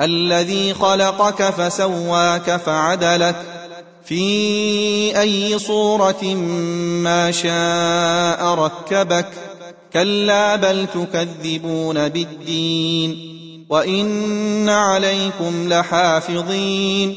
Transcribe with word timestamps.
الذي 0.00 0.74
خلقك 0.74 1.42
فسواك 1.42 2.56
فعدلك 2.56 3.36
في 4.04 5.20
أي 5.20 5.58
صورة 5.58 6.24
ما 7.04 7.30
شاء 7.30 8.54
ركبك 8.54 9.28
كلا 9.92 10.56
بل 10.56 10.86
تكذبون 10.86 12.08
بالدين 12.08 13.38
وإن 13.68 14.68
عليكم 14.68 15.68
لحافظين 15.68 17.16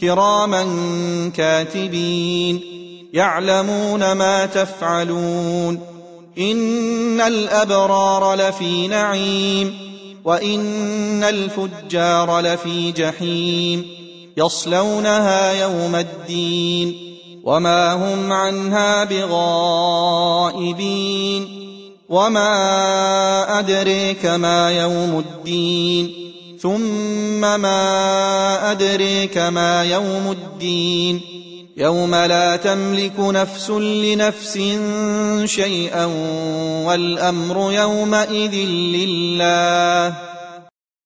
كراما 0.00 0.64
كاتبين 1.36 2.60
يعلمون 3.12 4.12
ما 4.12 4.46
تفعلون 4.46 5.80
ان 6.38 7.20
الابرار 7.20 8.34
لفي 8.34 8.88
نعيم 8.88 9.74
وان 10.24 11.22
الفجار 11.22 12.40
لفي 12.40 12.92
جحيم 12.92 13.86
يصلونها 14.36 15.52
يوم 15.52 15.96
الدين 15.96 17.12
وما 17.44 17.92
هم 17.92 18.32
عنها 18.32 19.04
بغائبين 19.04 20.42
وما 22.08 23.58
ادريك 23.58 24.26
ما 24.26 24.70
يوم 24.70 25.24
الدين 25.26 26.32
ثم 26.60 27.40
ما 27.40 28.70
ادريك 28.70 29.38
ما 29.38 29.84
يوم 29.84 30.30
الدين 30.30 31.20
يوم 31.76 32.14
لا 32.14 32.56
تملك 32.56 33.18
نفس 33.18 33.70
لنفس 33.70 34.58
شيئا 35.44 36.04
والأمر 36.84 37.72
يومئذ 37.72 38.54
لله. 38.54 40.31